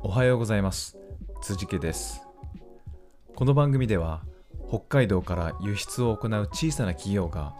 [0.00, 0.96] おはようございます。
[1.42, 2.22] 辻家です。
[3.34, 4.22] この番組では
[4.68, 7.54] 北海道から輸出を行う小さな企業が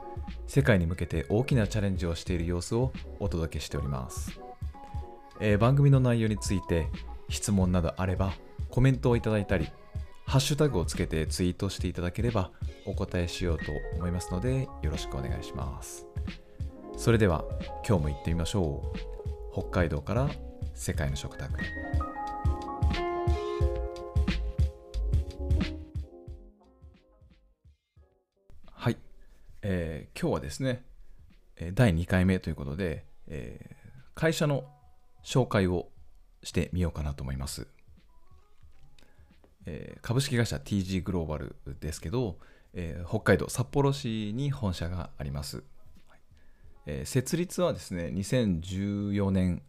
[0.47, 4.39] 世界に向けて大きなチャレンジをしている様子をお届けしております、
[5.41, 6.87] えー番組の内容について
[7.29, 8.33] 質問などあれば
[8.71, 9.69] コメントをいただいたり
[10.27, 12.51] ハッシュタグをつけてツイートしていただければ
[12.87, 16.07] お答えしようと思いますのでよろしくお願いします。
[16.97, 17.45] それでは
[17.87, 18.99] 今日も行ってみましょう。
[19.53, 20.31] 北海道から
[20.77, 21.53] 世界の食卓。
[28.73, 28.99] はい、
[29.63, 30.85] えー今日はですね
[31.75, 33.75] 第2回目ということで、えー
[34.15, 34.65] 会社の
[35.25, 35.89] 紹介を
[36.43, 37.67] してみようかなと思います、
[39.67, 42.39] えー株式会社 TG グローバルですけど、
[42.75, 45.63] えー北海道札幌市に本社があります、
[46.09, 46.21] はい。
[46.87, 49.63] え設立はですね2014年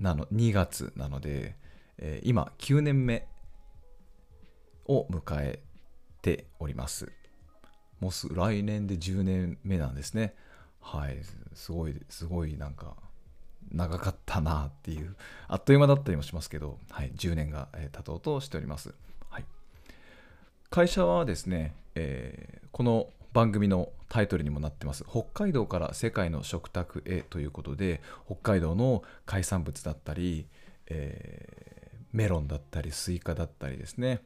[0.00, 1.56] なの2月なので、
[1.98, 3.26] えー今9年目
[4.86, 5.60] を迎え
[6.22, 7.12] ております。
[8.00, 10.34] もうす来年で10年目なんですね。
[10.80, 11.18] はい。
[11.54, 12.94] すごいすごいなんか
[13.72, 15.16] 長かったなっていう
[15.48, 18.94] あっという間だったりもしますけど、はい、10年が経とうとしております、
[19.28, 19.44] はい、
[20.70, 30.46] 会社はですね、えーこの番組のタイトルにもなってます北海道から世界の食卓へということで北海道の海産物だったり、
[30.88, 31.76] えー
[32.16, 34.22] メロンだったりスイカだったりですね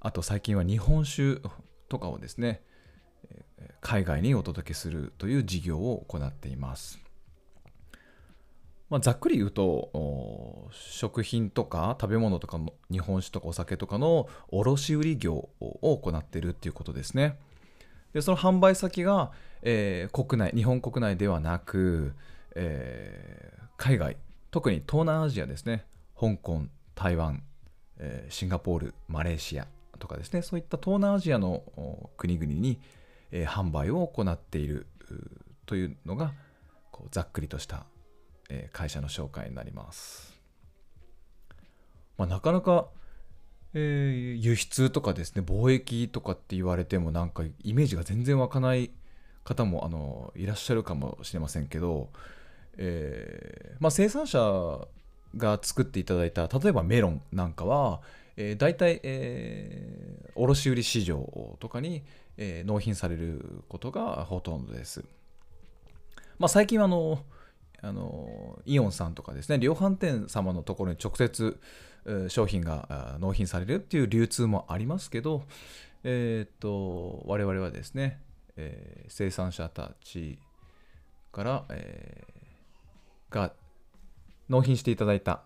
[0.00, 1.40] あと最近は日本酒
[1.88, 2.62] とかをですね
[3.80, 6.98] 海外にお届けするという事業を行っています。
[8.90, 17.36] まあ、ざっくり言うと食品とか食べ物とかの日本酒とかお酒とかの卸売業を行っているっていうことですね。
[18.12, 22.14] でその販売先が、えー国内日本国内ではなく、
[22.54, 24.16] えー海外
[24.50, 25.86] 特に東南アジアですね
[26.18, 26.62] 香港
[26.94, 27.42] 台湾、
[27.98, 31.62] えーシンガポールマレーシアとかですねそういった東南アジアの
[32.16, 32.80] 国々に、
[33.30, 34.86] えー販売を行っている
[35.66, 36.32] というのが
[36.90, 37.86] こうざっくりとした、
[38.48, 40.38] えー会社の紹介になります。
[42.16, 42.88] まあ、なかなか、
[43.74, 48.90] えー輸出とかですね貿易とかって言われてもなんかイメージが全然湧かない
[49.44, 52.10] 方もあのいらっしゃるかもしれませんけど、
[52.76, 54.86] えーまあ、生産者
[55.36, 58.00] が作っていただいた例えばメロンなんかは、
[58.36, 62.04] えー、大体、えー卸売市場とかに、
[62.36, 65.04] えー納品されることがほとんどです。
[66.38, 67.24] まあ、最近はあの
[67.82, 71.58] あのイオンさんとかですね量販店様のところに直接
[72.28, 75.44] 商品が納品されるっていう流通もありますけど、
[76.04, 78.20] えーっと我々はですね、
[78.56, 80.38] えー生産者たち
[81.32, 83.52] から、えーが
[84.48, 85.42] 納品していただいた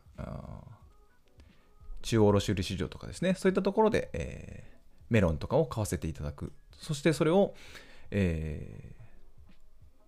[2.03, 4.73] 中央卸売市場とかですねそういったところで、えー
[5.11, 6.53] メロンとかを買わせていただく。
[6.73, 7.55] そしてそれを、
[8.11, 9.03] えー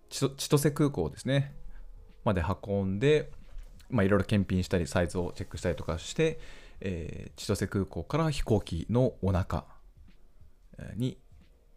[0.09, 1.53] 千歳空港ですね
[2.23, 3.31] まで運んで、
[3.89, 6.39] まあ、いろいろ検品したりサイズをチェックしたりとかして、
[6.81, 9.65] えー千歳空港から飛行機のお腹
[10.77, 11.17] えーに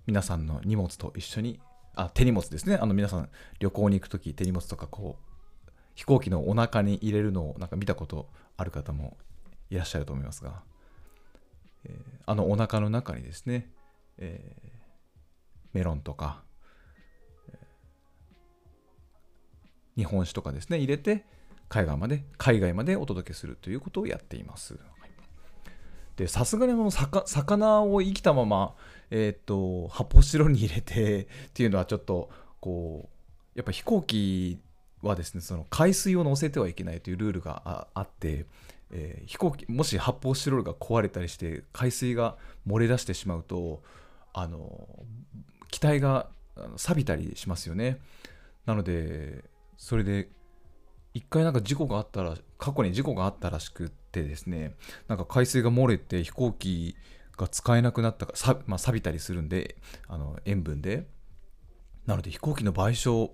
[0.07, 1.61] 皆さんの荷物と一緒に
[1.95, 2.77] あ手荷物ですね。
[2.77, 9.17] あの皆さん旅行に行く時手荷物とかこう飛行機のお腹に入れるのをなんか見たことある方も
[9.69, 10.63] いらっしゃると思いますが、
[11.85, 11.95] えー
[12.27, 13.71] あのお腹の中にですね、
[14.19, 14.69] えー
[15.75, 16.43] メロンとか、
[17.49, 17.57] えー
[19.97, 21.25] 日本酒とかですね入れて
[21.69, 24.79] 海外まで海外までお届けするということをやっています。
[26.17, 28.75] でさすがにの魚を生きたまま、
[29.11, 32.29] えー、と発泡スチロールに入れてっていうのはちょっと
[32.61, 33.09] こ
[33.55, 34.59] うやっぱ飛行機
[35.01, 38.47] はですねその海水を乗せてはいけないというルールがああって、
[38.91, 42.37] えー飛行機もし発泡スチロールが壊れたりして海水が
[42.67, 43.83] 漏れ出してしまうと
[44.33, 44.89] あの
[45.71, 47.99] 機体があの錆びたりしますよね
[48.67, 49.45] なので
[49.77, 50.29] それで
[51.15, 54.75] 一回なんか事故があったら過去に事故があったらしくってですね
[55.09, 56.97] なんか海水が漏れて飛行機
[57.37, 61.07] が使えなくなったかさ、まあ、錆びたりするんであの塩分で。
[62.09, 63.33] なので飛行機の賠償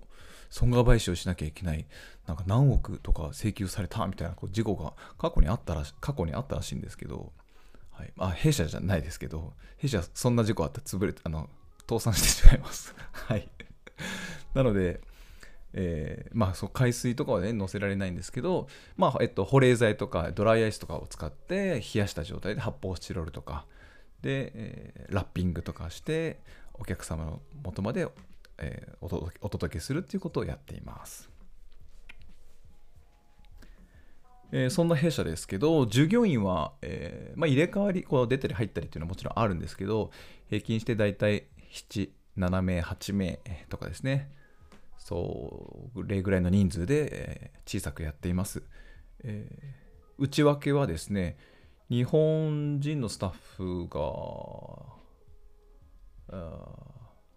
[0.49, 1.85] 損害賠償しなきゃいけない
[2.27, 7.31] なんか何億とか請求されたみたいなこう事故が過去にあったらし過去にあったらしいんですけど、
[7.91, 11.49] はい、あ弊社じゃないですけど弊社そんな事故あったら潰れてあの
[11.87, 12.93] 倒産してしまいます。
[13.13, 13.47] はい。
[14.53, 14.99] なので
[15.77, 23.65] えーまあ、そう海水とかはね乗せられないんですけど、まあえっと、保冷剤とかドライアイスとかを使って冷やした状態で発泡スチロールとか
[24.21, 26.39] で、えーラッピングとかして
[26.73, 28.07] お客様の元まで、
[28.57, 31.29] えーお届けお届けするっていうことをやっています。
[34.53, 40.11] えーそんな弊社ですけど、従業員は、えーまあ、入れ替わり、こう出たり入ったりっていうのはもちろんあるんですけど、
[40.47, 41.43] 平均してだいたい
[41.73, 43.39] 7、7名、8名
[43.69, 44.31] とかですね、
[44.97, 48.63] そう、例ぐらいの人数で、え小さくやっています。
[49.23, 49.85] えー
[50.17, 51.37] 内訳はですね、
[51.89, 53.99] 日本人のスタッフが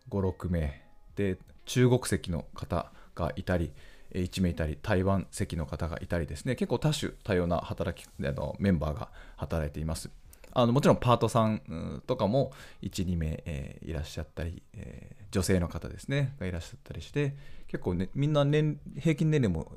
[0.09, 0.83] 5、6名
[1.17, 3.73] で、中国籍の方がいたり、
[4.15, 10.11] 1名いたり、台湾籍の方がいたりですね、結構多種多様な働きあのメンバーが働いています。
[10.53, 12.53] あのもちろんパートさんとかも
[12.83, 17.37] 1、2名、えーいらっしゃったり、えー女性の方ですね、がいらっしゃったりして、
[17.67, 19.71] 結構ね、みんな年平均年齢も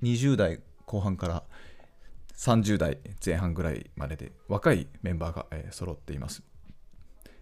[0.00, 1.42] 20代後半から
[2.36, 6.42] 30代前半ぐらいまでで若いメンバーが、えー揃っています。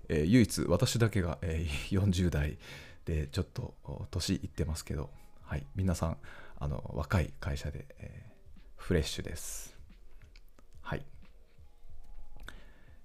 [0.09, 2.59] えー唯一私だけが、えー40代
[3.05, 3.75] でちょっと
[4.11, 5.11] 年いってますけど、
[5.43, 6.17] はい、皆さん
[6.59, 8.31] あの若い会社で、えー
[8.81, 9.77] フレッシュです。
[10.81, 11.05] はい。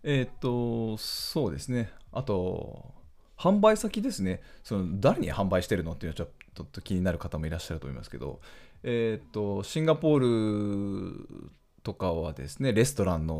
[0.07, 1.90] えーっと、そうですね。
[2.12, 2.94] あと、
[3.38, 4.42] 販売先ですね。
[4.63, 8.40] その誰に販売してるのっていうのはちょっと気になる方もいらっしゃると思いますけど、
[8.84, 11.50] えーっと、シンガポール
[11.84, 13.36] とかはですね、レストランの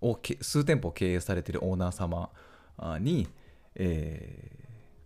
[0.00, 2.30] を数店舗を経営されているオーナー様
[2.98, 3.28] に、
[3.74, 4.60] えー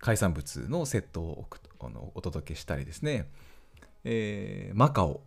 [0.04, 3.26] 海産物のセットを送っあのお届けしたりですね、
[4.04, 5.22] えーマカオ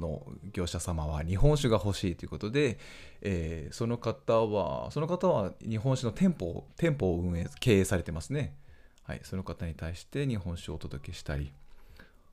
[0.00, 2.78] の業者様は日本酒が欲しいということで、
[3.20, 8.56] えーその方はその方は日本酒の店舗を店舗を運営経営されてますね、
[9.04, 11.52] はい、その方に対して日本酒をお届けしたり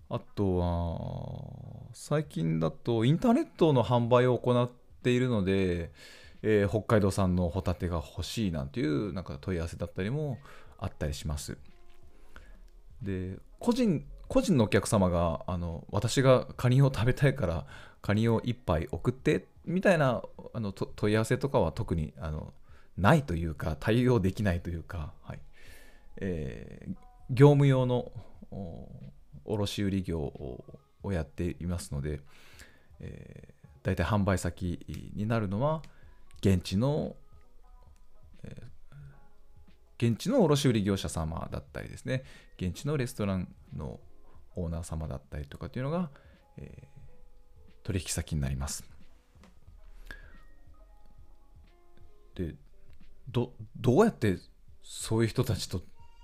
[0.09, 4.69] あとは最近だとインターネットの販売を行っ
[5.03, 5.91] ているので、
[6.41, 10.37] えー北海道産のホタテが欲しいなんていうなんか問い合わせだったりも
[10.77, 11.57] あったりします。
[13.01, 17.65] で個人個人のお客様があの私がカニを食べたいから
[18.01, 20.21] カニを1杯送ってみたいな
[20.53, 22.53] あの問い合わせとかは特にあの
[22.97, 25.39] ないというか対応できないというか、はい。
[26.17, 26.93] えー
[27.31, 28.11] 業務用の
[29.45, 30.65] 卸売業を
[31.03, 32.21] をやっていますので、
[32.99, 35.83] えー、大体販売先になるのは
[36.41, 37.15] 現地の、
[38.43, 38.69] えー
[40.01, 42.23] 現地の卸売業者様だったりですね。
[42.57, 43.99] 現地のレストランの
[44.55, 46.09] オーナー様だったりとかっていうのが、
[46.57, 46.99] えー
[47.89, 48.83] 取引先になります。
[52.35, 52.53] で
[53.31, 54.37] どどうやって
[54.83, 55.81] そういう人たちと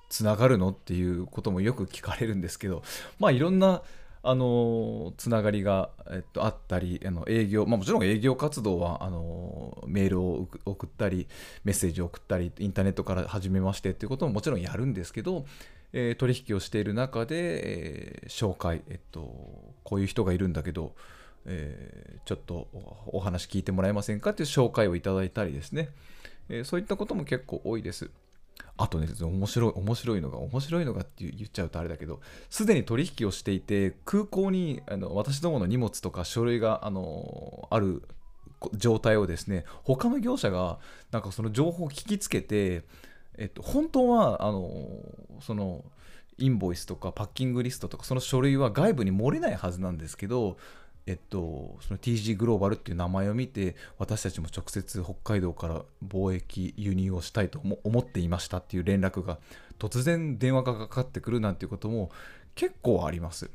[0.10, 2.84] つながるのっていうこともよく聞かれるんですけど
[3.20, 3.82] まあいろんな
[4.22, 11.28] あのつながりが、えっと、あったりあの営業、まあ、もちろん営業活動はあのメールを送ったり
[11.64, 15.46] メッセージを送ったりインターネットから始めましてっていうことももちろんやるんですけど、
[15.98, 19.22] えー取引をしている中で、えー紹介、えっと、
[19.84, 20.94] こういう人がいるんだけど、
[21.46, 22.68] えーちょっと
[23.08, 24.32] お話聞いてもらえませんか？
[24.32, 25.90] っていう紹介をいただいたりですね、
[26.50, 28.10] えそういったことも結構多いです。
[28.78, 32.20] あとね、面白い、面白いのが、面白いのがって言っちゃうとあれだけど、
[32.50, 38.02] すでに取引をしていて、空港にあの私どもの荷物とか書類があのある
[38.74, 40.80] 状態をですね、他の業者が
[41.12, 42.84] なんかその情報を聞きつけて、
[43.38, 44.70] えっと、本当はあの
[45.42, 45.84] その
[46.38, 50.58] インボイスとかパッキングリストとかその書類は外部に漏れないはずなんですけど、
[51.06, 59.40] えっと、その TG グローバルっていう名前を見て私たちも直接北海道から貿易輸入をしたいと思思っていましたっていう連絡が
[59.80, 62.12] 突然電話がかかってくるなんていうことも
[62.56, 63.50] 結構あります。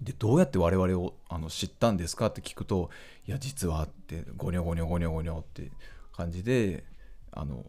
[0.00, 2.90] でどうやって我々をあの知ったんですかって聞くと
[3.26, 5.70] いや実はってゴニョゴニョゴニョゴニョって
[6.12, 6.84] 感じで
[7.30, 7.64] あの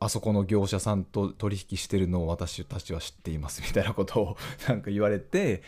[0.00, 4.36] あそこの業者さんと取引してるのを私たちは知っていますみたいなことを
[4.68, 5.62] なんか言われて、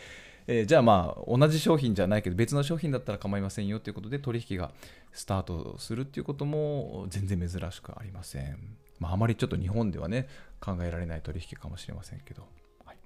[0.47, 4.71] えーじゃあまあ同じ商品じゃないけど別の商品だったら構いませんよということで取引が
[5.13, 8.57] スタートするっていうことも全然珍しくありません。
[8.99, 10.27] まああまりちょっと日本ではね
[10.59, 12.47] 考えられない取引かもしれませんけど。
[12.85, 12.97] はい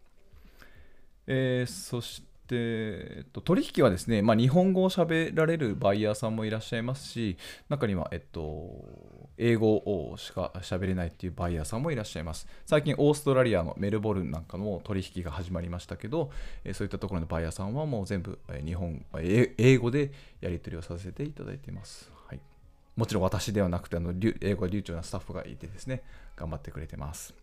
[1.27, 7.37] えーそして、でえっと、取引はですね、まあ、日本語を喋られるバイヤーさんもいらっしゃいますし、
[7.69, 12.47] 中には、えっと、英語をしか喋れないっていうバイヤーさんもいらっしゃいます。
[12.65, 16.31] 最近、オーストラリアのメルボルンなんかの取引が始まりましたけど、
[16.73, 20.11] そういったところのバイヤーさんはもう全部、日本、英語で
[20.41, 22.11] やり取りをさせていただいています。
[22.27, 22.39] はい、
[22.95, 26.03] もちろん私ではなくてあの、英語が流暢なスタッフがいてですね、
[26.35, 27.33] 頑張ってくれてます。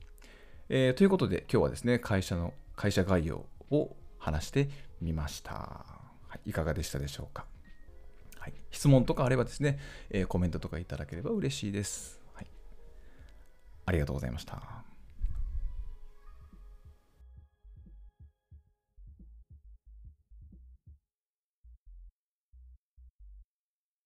[0.69, 4.69] えーということで今日はですね会社の会社概要を話して
[5.03, 7.47] みました、はい、いかがでしたでしょうか、
[8.39, 9.79] はい、質問とかあればですね、
[10.11, 12.47] えーコメントとかいただければ嬉しいです、はい、
[13.87, 14.82] ありがとうございました。